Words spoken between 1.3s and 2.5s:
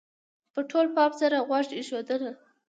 غوږ ایښودنه: